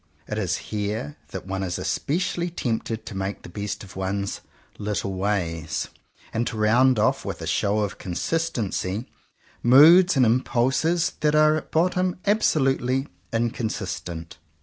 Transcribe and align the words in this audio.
It 0.27 0.39
is 0.39 0.57
here 0.73 1.15
that 1.27 1.45
one 1.45 1.61
is 1.61 1.77
especially 1.77 2.49
tempted 2.49 3.05
to 3.05 3.15
make 3.15 3.43
the 3.43 3.49
best 3.49 3.83
of 3.83 3.95
one's 3.95 4.41
"little 4.79 5.13
ways," 5.13 5.89
and 6.33 6.47
to 6.47 6.57
round 6.57 6.97
ofl^, 6.97 7.23
with 7.23 7.39
a 7.39 7.45
show 7.45 7.81
of 7.81 7.99
consistency, 7.99 9.05
moods 9.61 10.17
and 10.17 10.25
impulses 10.25 11.13
that 11.19 11.35
are 11.35 11.55
at 11.55 11.65
the 11.71 11.79
bottom 11.79 12.15
ab 12.25 12.39
solutely 12.39 13.09
inconsistent. 13.31 14.39